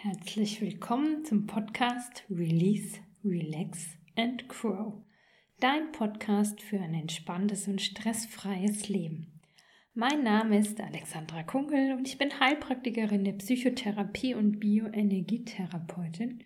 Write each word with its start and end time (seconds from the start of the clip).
Herzlich 0.00 0.60
willkommen 0.60 1.24
zum 1.24 1.48
Podcast 1.48 2.22
Release, 2.30 3.00
Relax 3.24 3.96
and 4.14 4.48
Grow. 4.48 5.02
Dein 5.58 5.90
Podcast 5.90 6.62
für 6.62 6.78
ein 6.78 6.94
entspanntes 6.94 7.66
und 7.66 7.82
stressfreies 7.82 8.88
Leben. 8.88 9.40
Mein 9.94 10.22
Name 10.22 10.56
ist 10.56 10.80
Alexandra 10.80 11.42
Kunkel 11.42 11.94
und 11.94 12.06
ich 12.06 12.16
bin 12.16 12.38
Heilpraktikerin 12.38 13.24
der 13.24 13.32
Psychotherapie 13.32 14.36
und 14.36 14.60
Bioenergietherapeutin. 14.60 16.44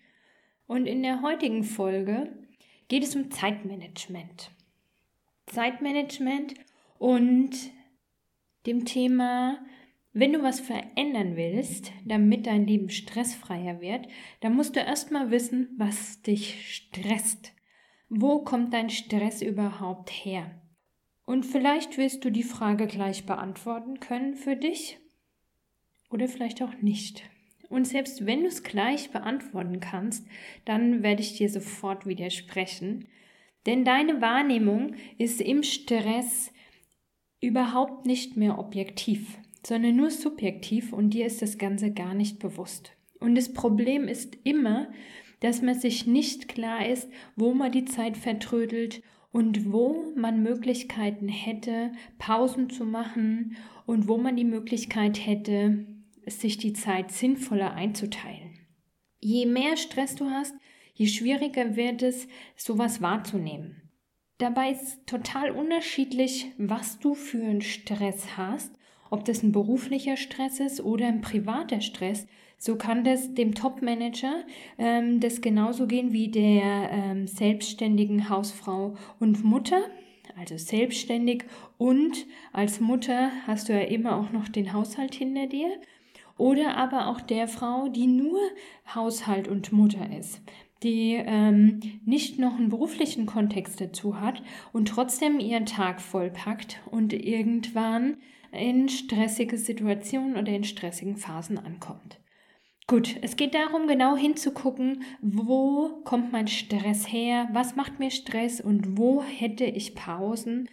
Und 0.65 0.87
in 0.87 1.03
der 1.03 1.21
heutigen 1.21 1.63
Folge 1.63 2.35
geht 2.87 3.03
es 3.03 3.15
um 3.15 3.29
Zeitmanagement. 3.29 4.49
Zeitmanagement 5.45 6.55
und 6.97 7.51
dem 8.65 8.85
Thema 8.85 9.59
wenn 10.13 10.31
du 10.31 10.43
was 10.43 10.59
verändern 10.59 11.35
willst, 11.35 11.91
damit 12.05 12.45
dein 12.45 12.67
Leben 12.67 12.89
stressfreier 12.89 13.81
wird, 13.81 14.07
dann 14.41 14.55
musst 14.55 14.75
du 14.75 14.79
erstmal 14.79 15.31
wissen, 15.31 15.69
was 15.77 16.21
dich 16.21 16.75
stresst. 16.75 17.53
Wo 18.09 18.39
kommt 18.43 18.73
dein 18.75 18.91
Stress 18.91 19.41
überhaupt 19.41 20.11
her? 20.11 20.61
Und 21.25 21.45
vielleicht 21.45 21.97
wirst 21.97 22.23
du 22.25 22.29
die 22.29 22.43
Frage 22.43 22.85
gleich 22.85 23.25
beantworten 23.25 23.99
können 23.99 24.35
für 24.35 24.55
dich 24.55 24.99
oder 26.11 26.27
vielleicht 26.27 26.61
auch 26.61 26.75
nicht. 26.81 27.23
Und 27.69 27.87
selbst 27.87 28.27
wenn 28.27 28.41
du 28.41 28.47
es 28.47 28.61
gleich 28.61 29.09
beantworten 29.09 29.79
kannst, 29.79 30.27
dann 30.65 31.01
werde 31.01 31.23
ich 31.23 31.37
dir 31.37 31.49
sofort 31.49 32.05
widersprechen. 32.05 33.07
Denn 33.65 33.83
deine 33.83 34.21
Wahrnehmung 34.21 34.93
ist 35.17 35.41
im 35.41 35.63
Stress 35.63 36.51
überhaupt 37.41 38.05
nicht 38.05 38.37
mehr 38.37 38.59
objektiv 38.59 39.39
sondern 39.65 39.95
nur 39.95 40.11
subjektiv 40.11 40.93
und 40.93 41.11
dir 41.11 41.25
ist 41.25 41.41
das 41.41 41.57
Ganze 41.57 41.91
gar 41.91 42.13
nicht 42.13 42.39
bewusst. 42.39 42.91
Und 43.19 43.35
das 43.35 43.53
Problem 43.53 44.07
ist 44.07 44.37
immer, 44.43 44.87
dass 45.39 45.61
man 45.61 45.75
sich 45.79 46.05
nicht 46.05 46.47
klar 46.47 46.87
ist, 46.87 47.09
wo 47.35 47.53
man 47.53 47.71
die 47.71 47.85
Zeit 47.85 48.17
vertrödelt 48.17 49.01
und 49.31 49.71
wo 49.71 50.13
man 50.15 50.43
Möglichkeiten 50.43 51.27
hätte, 51.27 51.91
Pausen 52.17 52.69
zu 52.69 52.85
machen 52.85 53.57
und 53.85 54.07
wo 54.07 54.17
man 54.17 54.35
die 54.35 54.45
Möglichkeit 54.45 55.25
hätte, 55.25 55.85
sich 56.25 56.57
die 56.57 56.73
Zeit 56.73 57.11
sinnvoller 57.11 57.73
einzuteilen. 57.73 58.59
Je 59.19 59.45
mehr 59.45 59.75
Stress 59.77 60.15
du 60.15 60.29
hast, 60.29 60.53
je 60.93 61.07
schwieriger 61.07 61.75
wird 61.75 62.03
es, 62.03 62.27
sowas 62.55 63.01
wahrzunehmen. 63.01 63.89
Dabei 64.37 64.71
ist 64.71 65.05
total 65.07 65.51
unterschiedlich, 65.51 66.51
was 66.57 66.99
du 66.99 67.15
für 67.15 67.41
einen 67.41 67.61
Stress 67.61 68.37
hast 68.37 68.77
ob 69.13 69.25
das 69.25 69.43
ein 69.43 69.51
beruflicher 69.51 70.17
Stress 70.17 70.59
ist 70.59 70.83
oder 70.83 71.05
ein 71.05 71.21
privater 71.21 71.81
Stress, 71.81 72.25
so 72.57 72.77
kann 72.77 73.03
das 73.03 73.35
dem 73.35 73.53
Top-Manager 73.53 74.43
ähm, 74.79 75.19
das 75.19 75.41
genauso 75.41 75.85
gehen 75.85 76.13
wie 76.13 76.29
der 76.29 76.89
ähm, 76.91 77.27
selbstständigen 77.27 78.27
Hausfrau 78.29 78.95
und 79.19 79.43
Mutter. 79.43 79.83
Also 80.35 80.57
selbstständig 80.57 81.43
und 81.77 82.25
als 82.53 82.79
Mutter 82.79 83.29
hast 83.45 83.69
du 83.69 83.73
ja 83.73 83.81
immer 83.81 84.17
auch 84.17 84.31
noch 84.31 84.49
den 84.49 84.73
Haushalt 84.73 85.13
hinter 85.13 85.45
dir. 85.45 85.69
Oder 86.39 86.75
aber 86.75 87.05
auch 87.09 87.21
der 87.21 87.47
Frau, 87.47 87.89
die 87.89 88.07
nur 88.07 88.39
Haushalt 88.95 89.47
und 89.47 89.71
Mutter 89.71 90.09
ist 90.17 90.41
die 90.81 91.13
ähm, 91.13 91.79
nicht 92.05 92.39
noch 92.39 92.57
einen 92.57 92.67
beruflichen 92.67 93.25
Kontext 93.25 93.79
dazu 93.79 94.19
hat 94.19 94.43
und 94.73 94.89
trotzdem 94.89 95.39
ihren 95.39 95.65
Tag 95.65 96.01
vollpackt 96.01 96.81
und 96.91 97.13
irgendwann 97.13 98.17
in 98.53 98.89
stressige 98.89 99.57
Situationen 99.57 100.37
oder 100.37 100.51
in 100.51 100.63
stressigen 100.63 101.17
Phasen 101.17 101.57
ankommt. 101.57 102.19
Gut, 102.85 103.17
es 103.21 103.37
geht 103.37 103.53
darum, 103.53 103.87
genau 103.87 104.17
hinzugucken, 104.17 105.03
wo 105.21 106.01
kommt 106.03 106.31
mein 106.31 106.47
Stress 106.47 107.11
her, 107.11 107.47
was 107.53 107.75
macht 107.75 107.99
mir 107.99 108.11
Stress 108.11 108.59
und 108.59 108.97
wo 108.97 109.23
hätte 109.23 109.63
ich 109.63 109.95
Pausen 109.95 110.69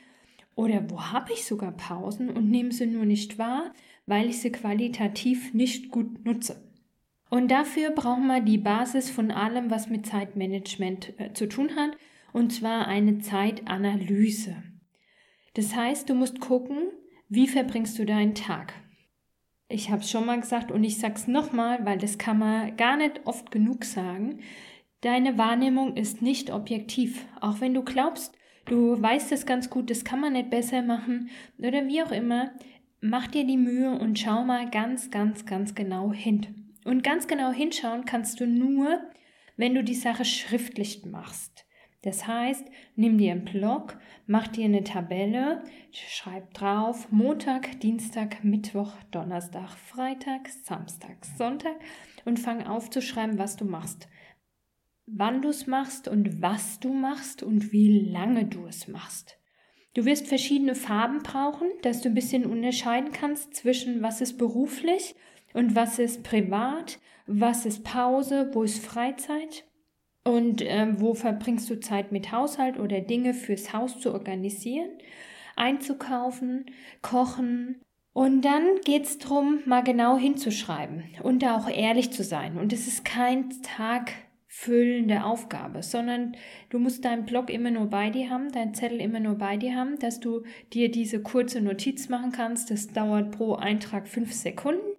oder 0.56 0.90
wo 0.90 1.00
habe 1.12 1.32
ich 1.32 1.44
sogar 1.44 1.72
Pausen 1.72 2.28
und 2.28 2.50
nehme 2.50 2.72
sie 2.72 2.86
nur 2.86 3.04
nicht 3.04 3.38
wahr, 3.38 3.72
weil 4.06 4.28
ich 4.28 4.40
sie 4.40 4.50
qualitativ 4.50 5.54
nicht 5.54 5.90
gut 5.90 6.24
nutze. 6.24 6.68
Und 7.30 7.52
dafür 7.52 7.90
brauchen 7.90 8.26
wir 8.26 8.40
die 8.40 8.58
Basis 8.58 9.08
von 9.08 9.30
allem, 9.30 9.70
was 9.70 9.88
mit 9.88 10.04
Zeitmanagement 10.04 11.14
äh, 11.18 11.32
zu 11.32 11.48
tun 11.48 11.76
hat, 11.76 11.96
und 12.32 12.52
zwar 12.52 12.88
eine 12.88 13.20
Zeitanalyse. 13.20 14.56
Das 15.54 15.76
heißt, 15.76 16.10
du 16.10 16.14
musst 16.14 16.40
gucken, 16.40 16.88
wie 17.32 17.46
verbringst 17.46 17.96
du 17.96 18.04
deinen 18.04 18.34
Tag? 18.34 18.74
Ich 19.68 19.88
habe 19.90 20.02
es 20.02 20.10
schon 20.10 20.26
mal 20.26 20.40
gesagt 20.40 20.72
und 20.72 20.82
ich 20.82 20.98
sage 20.98 21.14
es 21.14 21.28
nochmal, 21.28 21.86
weil 21.86 21.96
das 21.96 22.18
kann 22.18 22.40
man 22.40 22.76
gar 22.76 22.96
nicht 22.96 23.20
oft 23.24 23.52
genug 23.52 23.84
sagen. 23.84 24.40
Deine 25.00 25.38
Wahrnehmung 25.38 25.96
ist 25.96 26.22
nicht 26.22 26.50
objektiv. 26.50 27.24
Auch 27.40 27.60
wenn 27.60 27.72
du 27.72 27.84
glaubst, 27.84 28.36
du 28.64 29.00
weißt 29.00 29.30
es 29.30 29.46
ganz 29.46 29.70
gut, 29.70 29.90
das 29.90 30.04
kann 30.04 30.20
man 30.20 30.32
nicht 30.32 30.50
besser 30.50 30.82
machen 30.82 31.30
oder 31.58 31.86
wie 31.86 32.02
auch 32.02 32.10
immer, 32.10 32.50
mach 33.00 33.28
dir 33.28 33.46
die 33.46 33.56
Mühe 33.56 33.96
und 33.96 34.18
schau 34.18 34.42
mal 34.42 34.68
ganz, 34.68 35.12
ganz, 35.12 35.46
ganz 35.46 35.76
genau 35.76 36.12
hin. 36.12 36.72
Und 36.84 37.04
ganz 37.04 37.28
genau 37.28 37.52
hinschauen 37.52 38.06
kannst 38.06 38.40
du 38.40 38.46
nur, 38.48 38.98
wenn 39.56 39.76
du 39.76 39.84
die 39.84 39.94
Sache 39.94 40.24
schriftlich 40.24 41.04
machst. 41.04 41.64
Das 42.02 42.26
heißt, 42.26 42.64
nimm 42.96 43.18
dir 43.18 43.32
einen 43.32 43.44
Blog, 43.44 43.98
mach 44.26 44.48
dir 44.48 44.64
eine 44.64 44.84
Tabelle, 44.84 45.62
schreib 45.92 46.54
drauf 46.54 47.12
Montag, 47.12 47.78
Dienstag, 47.80 48.42
Mittwoch, 48.42 48.94
Donnerstag, 49.10 49.70
Freitag, 49.70 50.48
Samstag, 50.48 51.26
Sonntag 51.36 51.76
und 52.24 52.38
fang 52.38 52.66
aufzuschreiben, 52.66 53.38
was 53.38 53.56
du 53.56 53.66
machst. 53.66 54.08
Wann 55.04 55.42
du 55.42 55.50
es 55.50 55.66
machst 55.66 56.08
und 56.08 56.40
was 56.40 56.80
du 56.80 56.94
machst 56.94 57.42
und 57.42 57.72
wie 57.72 58.10
lange 58.10 58.46
du 58.46 58.66
es 58.66 58.88
machst. 58.88 59.38
Du 59.92 60.04
wirst 60.04 60.28
verschiedene 60.28 60.76
Farben 60.76 61.18
brauchen, 61.18 61.68
dass 61.82 62.00
du 62.00 62.08
ein 62.08 62.14
bisschen 62.14 62.46
unterscheiden 62.46 63.12
kannst 63.12 63.54
zwischen 63.54 64.02
was 64.02 64.20
ist 64.20 64.38
beruflich 64.38 65.16
und 65.52 65.74
was 65.74 65.98
ist 65.98 66.22
privat, 66.22 66.98
was 67.26 67.66
ist 67.66 67.84
Pause, 67.84 68.50
wo 68.52 68.62
ist 68.62 68.84
Freizeit. 68.84 69.64
Und 70.24 70.60
äh, 70.60 70.86
wo 71.00 71.14
verbringst 71.14 71.70
du 71.70 71.80
Zeit 71.80 72.12
mit 72.12 72.30
Haushalt 72.30 72.78
oder 72.78 73.00
Dinge 73.00 73.32
fürs 73.32 73.72
Haus 73.72 73.98
zu 74.00 74.12
organisieren, 74.12 74.90
einzukaufen, 75.56 76.66
kochen? 77.00 77.80
Und 78.12 78.42
dann 78.42 78.80
geht 78.84 79.04
es 79.04 79.18
darum, 79.18 79.60
mal 79.66 79.82
genau 79.82 80.18
hinzuschreiben 80.18 81.04
und 81.22 81.42
da 81.42 81.56
auch 81.56 81.68
ehrlich 81.68 82.10
zu 82.10 82.24
sein. 82.24 82.58
Und 82.58 82.72
es 82.72 82.86
ist 82.86 83.04
kein 83.04 83.50
tagfüllende 83.62 85.24
Aufgabe, 85.24 85.82
sondern 85.82 86.36
du 86.70 86.80
musst 86.80 87.04
deinen 87.04 87.24
Blog 87.24 87.48
immer 87.48 87.70
nur 87.70 87.86
bei 87.86 88.10
dir 88.10 88.28
haben, 88.28 88.50
deinen 88.50 88.74
Zettel 88.74 89.00
immer 89.00 89.20
nur 89.20 89.36
bei 89.36 89.56
dir 89.56 89.76
haben, 89.76 89.98
dass 90.00 90.18
du 90.18 90.42
dir 90.72 90.90
diese 90.90 91.22
kurze 91.22 91.60
Notiz 91.60 92.08
machen 92.08 92.32
kannst. 92.32 92.70
Das 92.70 92.88
dauert 92.88 93.30
pro 93.30 93.54
Eintrag 93.54 94.08
fünf 94.08 94.34
Sekunden. 94.34 94.89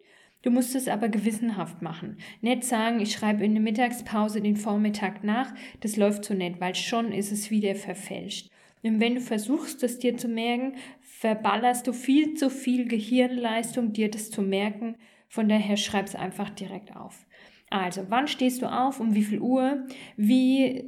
Du 0.42 0.50
musst 0.50 0.76
es 0.76 0.88
aber 0.88 1.10
gewissenhaft 1.10 1.82
machen. 1.82 2.18
Nicht 2.42 2.64
sagen, 2.64 3.00
ich 3.00 3.12
schreibe 3.12 3.46
in 3.46 3.54
der 3.54 3.62
Mittagspause 3.62 4.42
den 4.42 4.56
Vormittag 4.56 5.24
nach, 5.24 5.54
das 5.82 5.98
läuft 5.98 6.26
so 6.26 6.34
nett, 6.34 6.60
weil 6.60 6.74
schon 6.74 7.12
ist 7.12 7.32
es 7.32 7.52
wieder 7.52 7.76
verfälscht. 7.76 8.50
Und 8.84 9.00
wenn 9.00 9.16
du 9.16 9.22
versuchst, 9.22 9.84
das 9.84 10.00
dir 10.00 10.18
zu 10.18 10.28
merken, 10.28 10.74
verballerst 11.02 11.86
du 11.86 11.94
viel 11.94 12.34
zu 12.34 12.50
viel 12.50 12.88
Gehirnleistung, 12.88 13.94
dir 13.94 14.10
das 14.10 14.32
zu 14.32 14.42
merken. 14.42 14.96
Von 15.28 15.48
daher 15.48 15.78
schreib 15.78 16.08
es 16.08 16.16
einfach 16.16 16.50
direkt 16.50 16.96
auf. 16.96 17.28
Also, 17.70 18.06
wann 18.10 18.28
stehst 18.28 18.64
du 18.64 18.66
auf? 18.66 19.00
Um 19.00 19.14
wie 19.14 19.24
viel 19.24 19.40
Uhr? 19.40 19.86
Wie, 20.18 20.84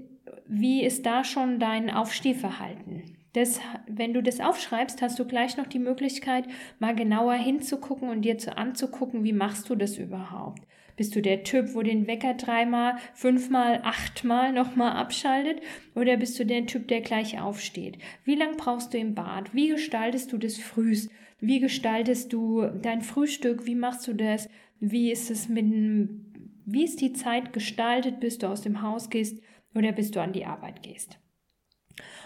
wie 0.47 0.84
ist 0.84 1.06
da 1.06 1.24
schon 1.24 1.59
dein 1.59 1.92
Aufstehverhalten? 1.92 3.22
Das, 3.33 3.59
wenn 3.88 4.13
du 4.13 4.21
das 4.21 4.39
aufschreibst, 4.39 5.01
hast 5.01 5.17
du 5.17 5.25
gleich 5.25 5.57
noch 5.57 5.66
die 5.66 5.79
Möglichkeit, 5.79 6.45
mal 6.79 6.95
genauer 6.95 7.33
hinzugucken 7.33 8.09
und 8.09 8.21
dir 8.21 8.38
zu 8.38 8.57
anzugucken, 8.57 9.23
wie 9.23 9.33
machst 9.33 9.69
du 9.69 9.75
das 9.75 9.97
überhaupt? 9.97 10.61
Bist 10.95 11.15
du 11.15 11.21
der 11.21 11.44
Typ, 11.44 11.74
wo 11.74 11.81
den 11.81 12.06
Wecker 12.06 12.35
dreimal, 12.35 12.97
fünfmal, 13.15 13.81
achtmal 13.83 14.53
nochmal 14.53 14.95
abschaltet? 14.95 15.62
Oder 15.95 16.18
bist 16.18 16.39
du 16.39 16.45
der 16.45 16.68
Typ, 16.68 16.88
der 16.88 17.01
gleich 17.01 17.39
aufsteht? 17.39 17.97
Wie 18.24 18.35
lang 18.35 18.57
brauchst 18.57 18.94
du 18.94 19.00
im 19.00 19.15
Bad? 19.15 19.56
Wie 19.56 19.69
gestaltest 19.69 20.31
du 20.31 20.38
das 20.38 20.57
frühst? 20.57 21.09
Wie 21.39 21.59
gestaltest 21.59 22.31
du 22.31 22.68
dein 22.81 23.01
Frühstück? 23.01 23.65
Wie 23.65 23.75
machst 23.75 24.07
du 24.07 24.13
das? 24.13 24.47
Wie 24.79 25.12
ist 25.12 25.31
es 25.31 25.50
mit 25.50 25.65
wie 26.65 26.86
ist 26.86 27.01
die 27.01 27.12
Zeit 27.12 27.51
gestaltet, 27.51 28.21
bis 28.21 28.38
du 28.38 28.47
aus 28.47 28.62
dem 28.62 28.81
Haus 28.81 29.09
gehst 29.09 29.41
oder 29.75 29.91
bis 29.91 30.12
du 30.12 30.21
an 30.21 30.31
die 30.31 30.45
Arbeit 30.45 30.81
gehst? 30.81 31.19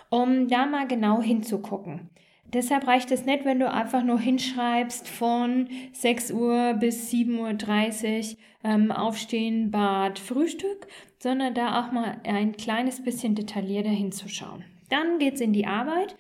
Um 0.09 0.47
da 0.47 0.65
mal 0.65 0.87
genau 0.87 1.21
hinzugucken. 1.21 2.09
Deshalb 2.53 2.87
reicht 2.87 3.11
es 3.11 3.25
nicht, 3.25 3.43
wenn 3.43 3.59
du 3.59 3.69
einfach 3.69 4.03
nur 4.03 4.19
hinschreibst 4.19 5.07
von 5.07 5.67
6 5.91 6.31
Uhr 6.31 6.75
bis 6.75 7.11
7.30 7.11 8.31
Uhr 8.31 8.37
ähm, 8.63 8.91
Aufstehen, 8.91 9.69
Bad, 9.69 10.17
Frühstück, 10.17 10.87
sondern 11.19 11.53
da 11.53 11.81
auch 11.81 11.91
mal 11.91 12.21
ein 12.23 12.55
kleines 12.55 13.03
bisschen 13.03 13.35
detaillierter 13.35 13.89
hinzuschauen. 13.89 14.63
Dann 14.89 15.19
geht's 15.19 15.41
in 15.41 15.51
die 15.51 15.67
Arbeit 15.67 16.15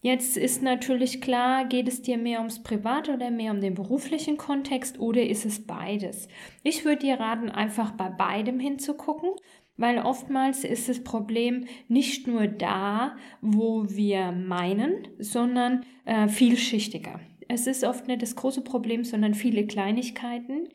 Jetzt 0.00 0.36
ist 0.36 0.62
natürlich 0.62 1.20
klar, 1.20 1.64
geht 1.64 1.88
es 1.88 2.02
dir 2.02 2.18
mehr 2.18 2.38
ums 2.38 2.62
Private 2.62 3.14
oder 3.14 3.32
mehr 3.32 3.50
um 3.50 3.60
den 3.60 3.74
beruflichen 3.74 4.36
Kontext 4.36 5.00
oder 5.00 5.22
ist 5.26 5.44
es 5.44 5.66
beides? 5.66 6.28
Ich 6.62 6.84
würde 6.84 7.00
dir 7.00 7.18
raten, 7.18 7.48
einfach 7.48 7.90
bei 7.90 8.08
beidem 8.08 8.60
hinzugucken, 8.60 9.30
weil 9.78 9.98
oftmals 9.98 10.64
ist 10.64 10.90
das 10.90 11.02
Problem 11.02 11.64
nicht 11.88 12.26
nur 12.26 12.46
da, 12.46 13.16
wo 13.40 13.86
wir 13.88 14.32
meinen, 14.32 15.08
sondern 15.18 15.86
äh, 16.04 16.28
vielschichtiger. 16.28 17.20
Es 17.48 17.66
ist 17.66 17.84
oft 17.84 18.06
nicht 18.06 18.20
das 18.20 18.36
große 18.36 18.60
Problem, 18.60 19.04
sondern 19.04 19.32
viele 19.32 19.66
Kleinigkeiten. 19.66 20.68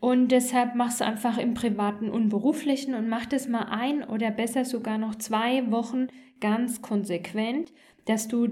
Und 0.00 0.28
deshalb 0.32 0.74
mach 0.74 0.90
es 0.90 1.00
einfach 1.00 1.38
im 1.38 1.54
privaten 1.54 2.10
und 2.10 2.28
beruflichen 2.28 2.94
und 2.94 3.08
mach 3.08 3.24
das 3.24 3.48
mal 3.48 3.68
ein 3.70 4.04
oder 4.04 4.30
besser 4.30 4.66
sogar 4.66 4.98
noch 4.98 5.14
zwei 5.14 5.70
Wochen 5.70 6.08
ganz 6.40 6.82
konsequent 6.82 7.72
dass 8.04 8.28
du 8.28 8.48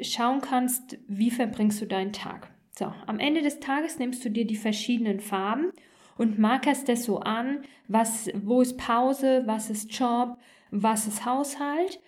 schauen 0.00 0.40
kannst, 0.40 0.98
wie 1.08 1.30
verbringst 1.30 1.80
du 1.80 1.86
deinen 1.86 2.12
Tag. 2.12 2.50
So, 2.76 2.92
am 3.06 3.18
Ende 3.18 3.42
des 3.42 3.60
Tages 3.60 3.98
nimmst 3.98 4.24
du 4.24 4.30
dir 4.30 4.46
die 4.46 4.56
verschiedenen 4.56 5.20
Farben 5.20 5.72
und 6.22 6.38
markerst 6.38 6.88
das 6.88 7.02
so 7.02 7.18
an, 7.18 7.62
was, 7.88 8.30
wo 8.32 8.60
ist 8.60 8.78
Pause, 8.78 9.42
was 9.44 9.70
ist 9.70 9.92
Job, 9.92 10.38
was 10.70 11.08
ist 11.08 11.26
Haushalt, 11.26 12.00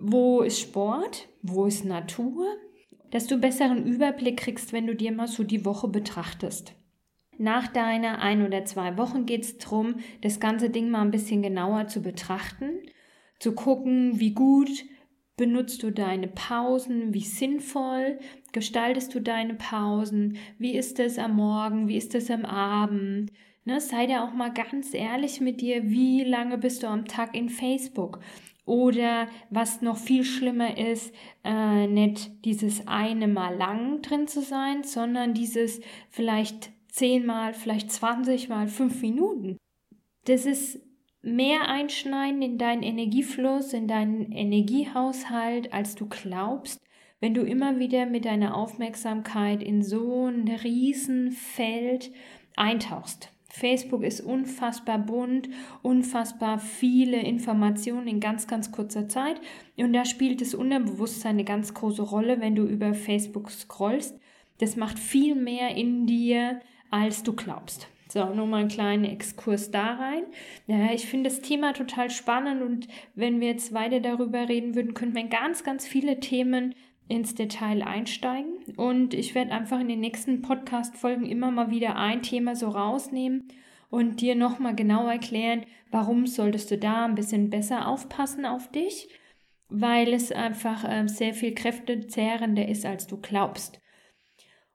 wo 0.00 0.42
ist 0.42 0.60
Sport, 0.60 1.28
wo 1.42 1.66
ist 1.66 1.84
Natur, 1.84 2.44
dass 3.12 3.28
du 3.28 3.38
besseren 3.38 3.86
Überblick 3.86 4.38
kriegst, 4.38 4.72
wenn 4.72 4.88
du 4.88 4.96
dir 4.96 5.12
mal 5.12 5.28
so 5.28 5.44
die 5.44 5.64
Woche 5.64 5.86
betrachtest. 5.86 6.74
Nach 7.38 7.68
deiner 7.68 8.18
ein 8.18 8.44
oder 8.44 8.64
zwei 8.64 8.98
Wochen 8.98 9.26
geht 9.26 9.44
es 9.44 9.58
darum, 9.58 10.00
das 10.22 10.40
ganze 10.40 10.68
Ding 10.68 10.90
mal 10.90 11.02
ein 11.02 11.12
bisschen 11.12 11.40
genauer 11.40 11.86
zu 11.86 12.02
betrachten, 12.02 12.80
zu 13.38 13.54
gucken, 13.54 14.18
wie 14.18 14.34
gut 14.34 14.84
Benutzt 15.36 15.82
du 15.82 15.90
deine 15.90 16.28
Pausen? 16.28 17.14
Wie 17.14 17.24
sinnvoll 17.24 18.18
gestaltest 18.52 19.14
du 19.14 19.20
deine 19.20 19.54
Pausen? 19.54 20.36
Wie 20.58 20.76
ist 20.76 21.00
es 21.00 21.18
am 21.18 21.36
Morgen? 21.36 21.88
Wie 21.88 21.96
ist 21.96 22.14
es 22.14 22.30
am 22.30 22.44
Abend? 22.44 23.32
Ne, 23.64 23.80
sei 23.80 24.06
da 24.06 24.24
auch 24.24 24.32
mal 24.32 24.52
ganz 24.52 24.92
ehrlich 24.92 25.40
mit 25.40 25.60
dir, 25.60 25.88
wie 25.88 26.24
lange 26.24 26.58
bist 26.58 26.82
du 26.82 26.88
am 26.88 27.04
Tag 27.04 27.36
in 27.36 27.48
Facebook? 27.48 28.18
Oder 28.64 29.28
was 29.50 29.82
noch 29.82 29.96
viel 29.96 30.24
schlimmer 30.24 30.76
ist, 30.78 31.14
äh, 31.44 31.86
nicht 31.86 32.44
dieses 32.44 32.86
eine 32.86 33.28
Mal 33.28 33.56
lang 33.56 34.02
drin 34.02 34.26
zu 34.26 34.40
sein, 34.40 34.82
sondern 34.82 35.34
dieses 35.34 35.80
vielleicht 36.10 36.70
zehnmal, 36.88 37.54
vielleicht 37.54 37.90
20 37.90 38.48
mal 38.48 38.68
fünf 38.68 39.00
Minuten. 39.00 39.56
Das 40.24 40.46
ist 40.46 40.80
mehr 41.22 41.68
einschneiden 41.68 42.42
in 42.42 42.58
deinen 42.58 42.82
Energiefluss, 42.82 43.72
in 43.72 43.88
deinen 43.88 44.30
Energiehaushalt, 44.32 45.72
als 45.72 45.94
du 45.94 46.08
glaubst, 46.08 46.80
wenn 47.20 47.34
du 47.34 47.42
immer 47.42 47.78
wieder 47.78 48.06
mit 48.06 48.24
deiner 48.24 48.56
Aufmerksamkeit 48.56 49.62
in 49.62 49.82
so 49.82 50.26
ein 50.26 50.48
Riesenfeld 50.48 52.12
eintauchst. 52.56 53.32
Facebook 53.54 54.02
ist 54.02 54.22
unfassbar 54.22 54.98
bunt, 54.98 55.50
unfassbar 55.82 56.58
viele 56.58 57.20
Informationen 57.20 58.06
in 58.06 58.18
ganz, 58.18 58.46
ganz 58.46 58.72
kurzer 58.72 59.10
Zeit. 59.10 59.38
Und 59.76 59.92
da 59.92 60.06
spielt 60.06 60.40
das 60.40 60.54
Unterbewusstsein 60.54 61.32
eine 61.32 61.44
ganz 61.44 61.74
große 61.74 62.00
Rolle, 62.00 62.40
wenn 62.40 62.54
du 62.54 62.64
über 62.64 62.94
Facebook 62.94 63.50
scrollst. 63.50 64.18
Das 64.58 64.76
macht 64.76 64.98
viel 64.98 65.34
mehr 65.34 65.76
in 65.76 66.06
dir, 66.06 66.60
als 66.90 67.24
du 67.24 67.34
glaubst. 67.34 67.88
So, 68.08 68.24
nur 68.34 68.46
mal 68.46 68.60
einen 68.60 68.68
kleinen 68.68 69.04
Exkurs 69.04 69.70
da 69.70 69.96
rein. 69.96 70.22
Ja, 70.66 70.90
ich 70.94 71.06
finde 71.06 71.28
das 71.28 71.42
Thema 71.42 71.74
total 71.74 72.08
spannend 72.08 72.62
und 72.62 72.88
wenn 73.14 73.40
wir 73.40 73.48
jetzt 73.48 73.74
weiter 73.74 74.00
darüber 74.00 74.48
reden 74.48 74.74
würden, 74.74 74.94
könnten 74.94 75.14
wir 75.14 75.24
ganz, 75.24 75.62
ganz 75.62 75.86
viele 75.86 76.20
Themen 76.20 76.74
ins 77.08 77.34
Detail 77.34 77.82
einsteigen. 77.82 78.54
Und 78.76 79.14
ich 79.14 79.34
werde 79.34 79.52
einfach 79.52 79.80
in 79.80 79.88
den 79.88 80.00
nächsten 80.00 80.42
Podcast-Folgen 80.42 81.26
immer 81.26 81.50
mal 81.50 81.70
wieder 81.70 81.96
ein 81.96 82.22
Thema 82.22 82.56
so 82.56 82.68
rausnehmen 82.68 83.48
und 83.90 84.20
dir 84.20 84.34
nochmal 84.34 84.74
genau 84.74 85.06
erklären, 85.08 85.66
warum 85.90 86.26
solltest 86.26 86.70
du 86.70 86.78
da 86.78 87.04
ein 87.04 87.14
bisschen 87.14 87.50
besser 87.50 87.86
aufpassen 87.86 88.46
auf 88.46 88.70
dich, 88.70 89.08
weil 89.68 90.12
es 90.14 90.32
einfach 90.32 90.84
äh, 90.84 91.06
sehr 91.06 91.34
viel 91.34 91.54
kräftezehrender 91.54 92.66
ist, 92.68 92.86
als 92.86 93.06
du 93.06 93.18
glaubst. 93.18 93.78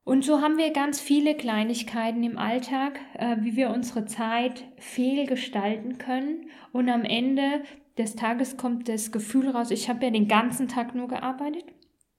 Und 0.03 0.23
so 0.23 0.41
haben 0.41 0.57
wir 0.57 0.71
ganz 0.71 1.01
viele 1.01 1.35
Kleinigkeiten 1.35 2.23
im 2.23 2.37
Alltag, 2.37 2.99
äh, 3.15 3.37
wie 3.41 3.55
wir 3.55 3.71
unsere 3.71 4.05
Zeit 4.05 4.63
fehlgestalten 4.77 5.97
können. 5.97 6.49
Und 6.71 6.87
am 6.89 7.03
Ende 7.03 7.63
des 7.97 8.15
Tages 8.15 8.55
kommt 8.55 8.87
das 8.87 9.11
Gefühl 9.11 9.49
raus, 9.49 9.71
ich 9.71 9.89
habe 9.89 10.05
ja 10.05 10.11
den 10.11 10.27
ganzen 10.27 10.67
Tag 10.67 10.95
nur 10.95 11.07
gearbeitet 11.07 11.65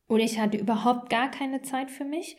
oder 0.09 0.25
ich 0.25 0.39
hatte 0.39 0.59
überhaupt 0.59 1.11
gar 1.11 1.31
keine 1.31 1.63
Zeit 1.63 1.91
für 1.91 2.05
mich. 2.05 2.37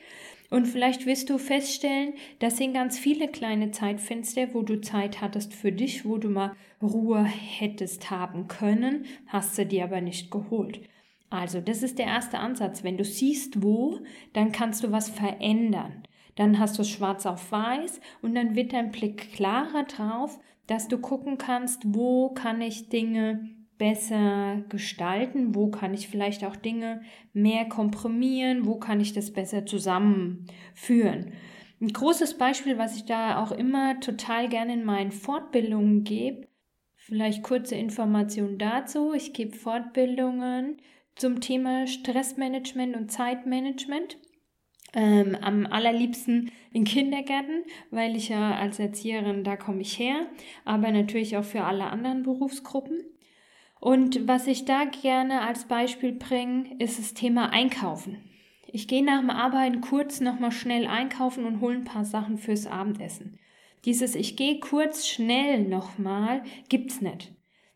Und 0.50 0.66
vielleicht 0.66 1.06
wirst 1.06 1.30
du 1.30 1.38
feststellen, 1.38 2.13
das 2.39 2.57
sind 2.57 2.74
ganz 2.74 2.98
viele 2.98 3.27
kleine 3.27 3.71
Zeitfenster, 3.71 4.54
wo 4.54 4.63
du 4.63 4.81
Zeit 4.81 5.21
hattest 5.21 5.54
für 5.54 5.71
dich, 5.71 6.06
wo 6.06 6.18
du 6.18 6.30
mal 6.30 6.56
Ruhe 6.81 7.24
hättest 7.24 8.10
haben 8.10 8.48
können, 8.48 9.06
hast 9.27 9.57
du 9.57 9.66
dir 9.66 9.83
aber 9.83 10.01
nicht 10.01 10.31
geholt. 10.31 10.81
Also, 11.30 11.62
das 11.62 11.83
ist 11.83 12.00
der 12.00 12.07
erste 12.07 12.39
Ansatz. 12.39 12.83
Wenn 12.83 12.98
du 12.98 13.04
siehst, 13.04 13.62
wo, 13.62 14.00
dann 14.33 14.51
kannst 14.51 14.83
du 14.83 14.92
was 14.92 15.10
verändern. 15.10 16.04
Dann 16.36 16.57
hast 16.57 16.77
du 16.77 16.81
es 16.81 16.89
schwarz 16.89 17.25
auf 17.27 17.51
weiß 17.51 18.00
und 18.22 18.33
dann 18.33 18.56
wird 18.56 18.74
dein 18.74 18.92
Blick 18.92 19.33
klarer 19.33 19.83
drauf, 19.83 20.39
dass 20.65 20.88
du 20.88 20.98
gucken 20.98 21.38
kannst, 21.38 21.83
wo 21.86 22.30
kann 22.30 22.62
ich 22.62 22.89
Dinge 22.89 23.50
besser 23.79 24.61
gestalten, 24.69 25.55
wo 25.55 25.71
kann 25.71 25.95
ich 25.95 26.07
vielleicht 26.07 26.43
auch 26.43 26.55
Dinge 26.55 27.01
mehr 27.33 27.65
komprimieren, 27.65 28.67
wo 28.67 28.75
kann 28.75 28.99
ich 28.99 29.13
das 29.13 29.31
besser 29.31 29.65
zusammenführen. 29.65 31.31
Ein 31.81 31.87
großes 31.87 32.37
Beispiel, 32.37 32.77
was 32.77 32.97
ich 32.97 33.05
da 33.05 33.41
auch 33.41 33.51
immer 33.51 33.99
total 34.01 34.49
gerne 34.49 34.73
in 34.73 34.83
meinen 34.83 35.11
Fortbildungen 35.11 36.03
gebe, 36.03 36.47
vielleicht 36.97 37.41
kurze 37.41 37.75
Informationen 37.75 38.57
dazu. 38.57 39.13
Ich 39.13 39.33
gebe 39.33 39.55
Fortbildungen 39.55 40.77
zum 41.15 41.39
Thema 41.39 41.87
Stressmanagement 41.87 42.95
und 42.95 43.11
Zeitmanagement. 43.11 44.17
Ähm, 44.91 45.37
am 45.39 45.67
allerliebsten 45.67 46.51
in 46.73 46.83
Kindergärten, 46.83 47.63
weil 47.91 48.15
ich 48.15 48.29
ja 48.29 48.55
als 48.55 48.79
Erzieherin, 48.79 49.43
da 49.43 49.55
komme 49.55 49.81
ich 49.81 49.99
her, 49.99 50.25
aber 50.65 50.91
natürlich 50.91 51.37
auch 51.37 51.43
für 51.43 51.63
alle 51.63 51.85
anderen 51.85 52.23
Berufsgruppen. 52.23 53.03
Und 53.79 54.27
was 54.27 54.47
ich 54.47 54.65
da 54.65 54.85
gerne 54.85 55.41
als 55.41 55.65
Beispiel 55.65 56.11
bringe, 56.11 56.75
ist 56.79 56.99
das 56.99 57.13
Thema 57.13 57.51
Einkaufen. 57.51 58.17
Ich 58.71 58.87
gehe 58.87 59.03
nach 59.03 59.19
dem 59.19 59.29
Arbeiten 59.29 59.81
kurz 59.81 60.19
nochmal 60.19 60.51
schnell 60.51 60.85
einkaufen 60.85 61.45
und 61.45 61.61
hole 61.61 61.77
ein 61.77 61.85
paar 61.85 62.05
Sachen 62.05 62.37
fürs 62.37 62.67
Abendessen. 62.67 63.39
Dieses 63.85 64.15
Ich 64.15 64.35
gehe 64.35 64.59
kurz 64.59 65.07
schnell 65.07 65.63
nochmal 65.63 66.43
gibt's 66.67 67.01
nicht. 67.01 67.33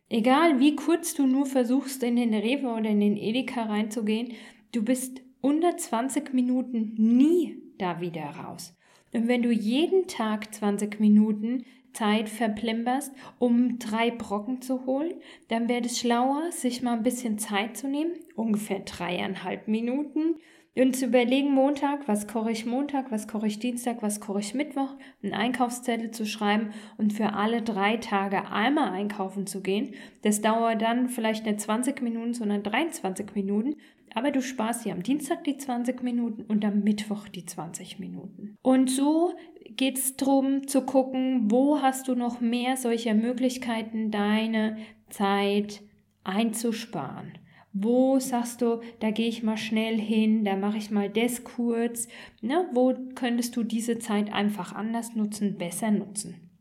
Egal 0.09 0.59
wie 0.59 0.75
kurz 0.75 1.15
du 1.15 1.25
nur 1.25 1.45
versuchst, 1.45 2.03
in 2.03 2.17
den 2.17 2.33
Rewe 2.33 2.67
oder 2.67 2.89
in 2.89 2.99
den 2.99 3.17
Edeka 3.17 3.63
reinzugehen, 3.63 4.33
du 4.71 4.83
bist 4.83 5.21
unter 5.41 5.75
20 5.75 6.33
Minuten 6.33 6.93
nie 6.95 7.57
da 7.79 7.99
wieder 7.99 8.25
raus. 8.25 8.77
Und 9.13 9.27
wenn 9.27 9.43
du 9.43 9.51
jeden 9.51 10.07
Tag 10.07 10.53
20 10.53 10.99
Minuten 10.99 11.65
Zeit 11.93 12.27
verplemperst, 12.27 13.13
um 13.39 13.77
drei 13.77 14.09
Brocken 14.09 14.61
zu 14.61 14.85
holen, 14.85 15.13
dann 15.47 15.69
wäre 15.69 15.85
es 15.85 15.99
schlauer, 15.99 16.51
sich 16.51 16.81
mal 16.81 16.97
ein 16.97 17.03
bisschen 17.03 17.37
Zeit 17.37 17.77
zu 17.77 17.87
nehmen, 17.87 18.13
ungefähr 18.35 18.79
dreieinhalb 18.79 19.67
Minuten, 19.67 20.35
und 20.75 20.95
zu 20.95 21.05
überlegen, 21.05 21.51
Montag, 21.53 22.07
was 22.07 22.27
koche 22.27 22.49
ich 22.49 22.65
Montag, 22.65 23.11
was 23.11 23.27
koche 23.27 23.45
ich 23.45 23.59
Dienstag, 23.59 24.01
was 24.01 24.19
koche 24.19 24.39
ich 24.39 24.55
Mittwoch, 24.55 24.95
einen 25.21 25.33
Einkaufszettel 25.33 26.09
zu 26.09 26.25
schreiben 26.25 26.71
und 26.97 27.13
für 27.13 27.33
alle 27.33 27.61
drei 27.61 27.97
Tage 27.97 28.49
einmal 28.49 28.89
einkaufen 28.89 29.45
zu 29.45 29.61
gehen. 29.61 29.93
Das 30.23 30.41
dauert 30.41 30.81
dann 30.81 31.09
vielleicht 31.09 31.45
nicht 31.45 31.61
20 31.61 32.01
Minuten, 32.01 32.33
sondern 32.33 32.63
23 32.63 33.35
Minuten. 33.35 33.75
Aber 34.13 34.31
du 34.31 34.41
sparst 34.41 34.85
dir 34.85 34.93
am 34.93 35.03
Dienstag 35.03 35.43
die 35.43 35.57
20 35.57 36.03
Minuten 36.03 36.43
und 36.43 36.63
am 36.65 36.81
Mittwoch 36.81 37.27
die 37.27 37.45
20 37.45 37.99
Minuten. 37.99 38.55
Und 38.61 38.89
so 38.89 39.33
geht 39.75 39.97
es 39.97 40.15
darum 40.15 40.67
zu 40.67 40.81
gucken, 40.81 41.51
wo 41.51 41.81
hast 41.81 42.07
du 42.07 42.15
noch 42.15 42.39
mehr 42.41 42.77
solcher 42.77 43.13
Möglichkeiten, 43.13 44.11
deine 44.11 44.77
Zeit 45.09 45.81
einzusparen. 46.23 47.33
Wo 47.75 48.19
sagst 48.19 48.61
du, 48.61 48.81
da 48.99 49.09
gehe 49.09 49.27
ich 49.27 49.41
mal 49.41 49.57
schnell 49.57 49.99
hin, 49.99 50.45
da 50.45 50.55
mache 50.55 50.77
ich 50.77 50.91
mal 50.91 51.09
das 51.09 51.43
kurz. 51.43 52.07
Ne? 52.41 52.69
Wo 52.71 52.93
könntest 53.15 53.55
du 53.55 53.63
diese 53.63 53.97
Zeit 53.97 54.31
einfach 54.31 54.73
anders 54.73 55.15
nutzen, 55.15 55.57
besser 55.57 55.89
nutzen? 55.89 56.51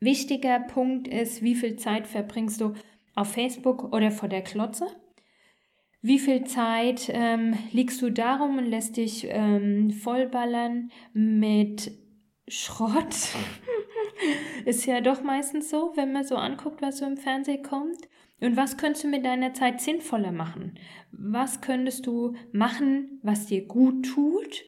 Wichtiger 0.00 0.58
Punkt 0.58 1.06
ist, 1.06 1.42
wie 1.42 1.54
viel 1.54 1.76
Zeit 1.76 2.08
verbringst 2.08 2.60
du 2.60 2.72
auf 3.14 3.32
Facebook 3.32 3.92
oder 3.92 4.10
vor 4.10 4.28
der 4.28 4.42
Klotze? 4.42 4.86
Wie 6.02 6.18
viel 6.18 6.44
Zeit 6.44 7.10
ähm, 7.12 7.58
liegst 7.72 8.00
du 8.00 8.10
darum 8.10 8.56
und 8.56 8.64
lässt 8.64 8.96
dich 8.96 9.26
ähm, 9.28 9.90
vollballern 9.90 10.90
mit 11.12 11.92
Schrott? 12.48 13.34
ist 14.64 14.86
ja 14.86 15.02
doch 15.02 15.22
meistens 15.22 15.68
so, 15.68 15.92
wenn 15.96 16.12
man 16.12 16.24
so 16.24 16.36
anguckt, 16.36 16.80
was 16.80 16.96
so 16.98 17.04
im 17.04 17.18
Fernsehen 17.18 17.62
kommt. 17.62 18.08
Und 18.40 18.56
was 18.56 18.78
könntest 18.78 19.04
du 19.04 19.08
mit 19.08 19.26
deiner 19.26 19.52
Zeit 19.52 19.82
sinnvoller 19.82 20.32
machen? 20.32 20.78
Was 21.12 21.60
könntest 21.60 22.06
du 22.06 22.34
machen, 22.52 23.20
was 23.22 23.44
dir 23.46 23.66
gut 23.66 24.06
tut 24.06 24.64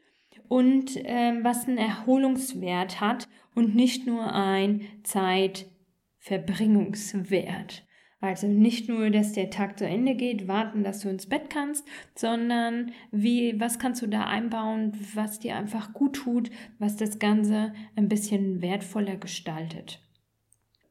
und 0.48 0.98
äh, 0.98 1.42
was 1.42 1.66
einen 1.66 1.78
Erholungswert 1.78 3.00
hat 3.00 3.26
und 3.54 3.74
nicht 3.74 4.06
nur 4.06 4.34
ein 4.34 4.82
Zeitverbringungswert? 5.02 7.86
Also 8.22 8.46
nicht 8.46 8.88
nur, 8.88 9.10
dass 9.10 9.32
der 9.32 9.50
Tag 9.50 9.80
zu 9.80 9.84
Ende 9.84 10.14
geht, 10.14 10.46
warten, 10.46 10.84
dass 10.84 11.00
du 11.00 11.08
ins 11.08 11.26
Bett 11.26 11.50
kannst, 11.50 11.84
sondern 12.14 12.92
wie, 13.10 13.58
was 13.58 13.80
kannst 13.80 14.00
du 14.00 14.06
da 14.06 14.22
einbauen, 14.22 14.92
was 15.14 15.40
dir 15.40 15.56
einfach 15.56 15.92
gut 15.92 16.14
tut, 16.14 16.48
was 16.78 16.96
das 16.96 17.18
Ganze 17.18 17.74
ein 17.96 18.08
bisschen 18.08 18.62
wertvoller 18.62 19.16
gestaltet. 19.16 19.98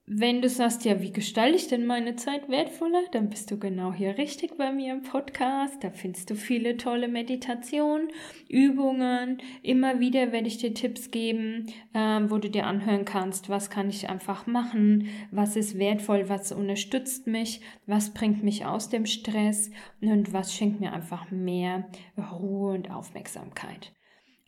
Wenn 0.07 0.41
du 0.41 0.49
sagst, 0.49 0.83
ja, 0.83 0.99
wie 0.99 1.13
gestalte 1.13 1.55
ich 1.55 1.67
denn 1.67 1.85
meine 1.85 2.15
Zeit 2.15 2.49
wertvoller, 2.49 3.03
dann 3.11 3.29
bist 3.29 3.51
du 3.51 3.59
genau 3.59 3.93
hier 3.93 4.17
richtig 4.17 4.57
bei 4.57 4.71
mir 4.71 4.93
im 4.93 5.03
Podcast. 5.03 5.83
Da 5.83 5.91
findest 5.91 6.29
du 6.29 6.35
viele 6.35 6.75
tolle 6.75 7.07
Meditationen, 7.07 8.09
Übungen. 8.49 9.37
Immer 9.61 9.99
wieder 9.99 10.31
werde 10.31 10.47
ich 10.47 10.57
dir 10.57 10.73
Tipps 10.73 11.11
geben, 11.11 11.67
äh, 11.93 12.19
wo 12.27 12.39
du 12.39 12.49
dir 12.49 12.65
anhören 12.65 13.05
kannst, 13.05 13.47
was 13.47 13.69
kann 13.69 13.89
ich 13.89 14.09
einfach 14.09 14.47
machen, 14.47 15.07
was 15.29 15.55
ist 15.55 15.77
wertvoll, 15.77 16.27
was 16.29 16.51
unterstützt 16.51 17.27
mich, 17.27 17.61
was 17.85 18.13
bringt 18.13 18.43
mich 18.43 18.65
aus 18.65 18.89
dem 18.89 19.05
Stress 19.05 19.69
und 20.01 20.33
was 20.33 20.53
schenkt 20.53 20.81
mir 20.81 20.93
einfach 20.93 21.29
mehr 21.29 21.87
Ruhe 22.17 22.73
und 22.73 22.89
Aufmerksamkeit. 22.89 23.93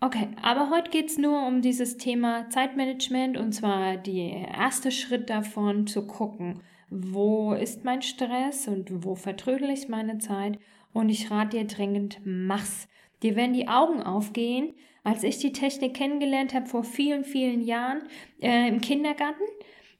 Okay, 0.03 0.27
aber 0.41 0.69
heute 0.69 0.91
geht 0.91 1.11
es 1.11 1.17
nur 1.17 1.47
um 1.47 1.61
dieses 1.61 1.95
Thema 1.95 2.49
Zeitmanagement 2.49 3.37
und 3.37 3.53
zwar 3.53 3.95
der 3.95 4.49
erste 4.49 4.91
Schritt 4.91 5.29
davon 5.29 5.87
zu 5.87 6.05
gucken, 6.05 6.59
wo 6.89 7.53
ist 7.53 7.85
mein 7.85 8.01
Stress 8.01 8.67
und 8.67 9.05
wo 9.05 9.15
vertrödel 9.15 9.69
ich 9.69 9.87
meine 9.87 10.17
Zeit. 10.17 10.59
Und 10.91 11.07
ich 11.07 11.31
rate 11.31 11.57
dir 11.57 11.67
dringend, 11.67 12.19
mach's. 12.25 12.89
Dir 13.21 13.37
werden 13.37 13.53
die 13.53 13.69
Augen 13.69 14.03
aufgehen. 14.03 14.73
Als 15.05 15.23
ich 15.23 15.37
die 15.37 15.53
Technik 15.53 15.93
kennengelernt 15.93 16.53
habe 16.53 16.65
vor 16.65 16.83
vielen, 16.83 17.23
vielen 17.23 17.61
Jahren 17.61 18.01
äh, 18.41 18.67
im 18.67 18.81
Kindergarten, 18.81 19.43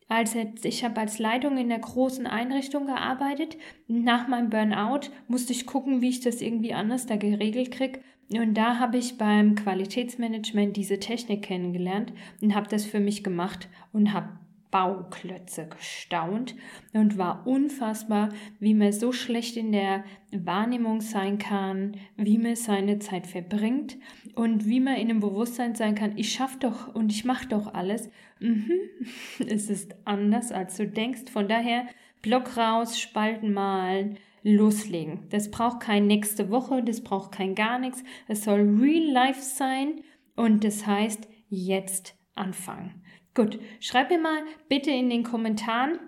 als 0.09 0.35
ich 0.35 0.83
habe 0.83 0.99
als 0.99 1.17
Leitung 1.17 1.55
in 1.57 1.69
der 1.69 1.79
großen 1.79 2.27
Einrichtung 2.27 2.87
gearbeitet. 2.87 3.55
Nach 3.87 4.27
meinem 4.27 4.49
Burnout 4.49 5.11
musste 5.29 5.53
ich 5.53 5.65
gucken, 5.65 6.01
wie 6.01 6.09
ich 6.09 6.19
das 6.19 6.41
irgendwie 6.41 6.73
anders 6.73 7.05
da 7.05 7.15
geregelt 7.15 7.71
kriege. 7.71 8.01
Und 8.39 8.55
da 8.55 8.79
habe 8.79 8.97
ich 8.97 9.17
beim 9.17 9.55
Qualitätsmanagement 9.55 10.75
diese 10.75 10.99
Technik 10.99 11.43
kennengelernt 11.43 12.13
und 12.41 12.55
habe 12.55 12.67
das 12.67 12.85
für 12.85 12.99
mich 12.99 13.23
gemacht 13.23 13.67
und 13.91 14.13
habe 14.13 14.29
Bauklötze 14.73 15.67
gestaunt 15.67 16.55
und 16.93 17.19
war 17.19 17.45
unfassbar, 17.45 18.29
wie 18.59 18.73
man 18.73 18.91
so 18.91 19.11
schlecht 19.11 19.55
in 19.55 19.71
der 19.71 20.03
Wahrnehmung 20.31 20.99
sein 20.99 21.37
kann, 21.37 21.95
wie 22.17 22.39
man 22.39 22.55
seine 22.55 22.97
Zeit 22.97 23.27
verbringt 23.27 23.97
und 24.33 24.65
wie 24.65 24.79
man 24.79 24.95
in 24.95 25.09
dem 25.09 25.19
Bewusstsein 25.19 25.75
sein 25.75 25.93
kann, 25.93 26.17
ich 26.17 26.33
schaffe 26.33 26.57
doch 26.57 26.93
und 26.95 27.11
ich 27.11 27.23
mache 27.23 27.47
doch 27.47 27.75
alles. 27.75 28.09
Mhm. 28.39 28.71
Es 29.47 29.69
ist 29.69 29.95
anders, 30.05 30.51
als 30.51 30.75
du 30.77 30.87
denkst. 30.87 31.29
Von 31.31 31.47
daher 31.47 31.85
Block 32.23 32.57
raus, 32.57 32.99
Spalten 32.99 33.53
malen, 33.53 34.17
loslegen. 34.43 35.27
Das 35.29 35.49
braucht 35.49 35.79
kein 35.79 36.07
nächste 36.07 36.49
Woche, 36.49 36.83
das 36.83 37.01
braucht 37.01 37.31
kein 37.31 37.55
gar 37.55 37.79
nichts. 37.79 38.03
Es 38.27 38.43
soll 38.43 38.77
real 38.79 39.11
life 39.11 39.41
sein 39.41 40.01
und 40.35 40.63
das 40.63 40.85
heißt 40.85 41.27
jetzt 41.49 42.15
anfangen. 42.35 43.03
Gut, 43.33 43.59
schreib 43.79 44.09
mir 44.09 44.19
mal 44.19 44.43
bitte 44.69 44.91
in 44.91 45.09
den 45.09 45.23
Kommentaren 45.23 45.99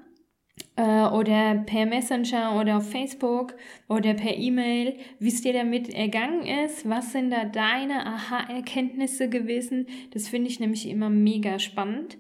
äh, 0.76 1.08
oder 1.08 1.56
per 1.66 1.86
Messenger 1.86 2.60
oder 2.60 2.78
auf 2.78 2.90
Facebook 2.92 3.56
oder 3.88 4.14
per 4.14 4.38
E-Mail, 4.38 4.98
wie 5.20 5.30
es 5.30 5.42
dir 5.42 5.54
damit 5.54 5.90
ergangen 5.90 6.46
ist. 6.46 6.88
Was 6.88 7.14
sind 7.14 7.32
da 7.32 7.46
deine 7.46 8.06
Aha-Erkenntnisse 8.06 9.30
gewesen? 9.30 9.88
Das 10.12 10.28
finde 10.28 10.50
ich 10.50 10.60
nämlich 10.60 10.88
immer 10.88 11.10
mega 11.10 11.60
spannend. 11.60 12.18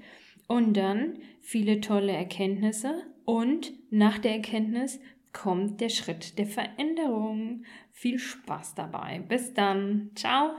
Und 0.48 0.78
dann 0.78 1.20
viele 1.42 1.82
tolle 1.82 2.12
Erkenntnisse 2.12 3.04
und 3.26 3.74
nach 3.90 4.20
der 4.20 4.34
Erkenntnis 4.34 5.00
kommt 5.36 5.82
der 5.82 5.90
Schritt 5.90 6.40
der 6.40 6.48
Veränderung. 6.48 7.66
Viel 7.92 8.18
Spaß 8.18 8.76
dabei. 8.76 9.24
Bis 9.28 9.54
dann. 9.54 10.12
Ciao. 10.16 10.52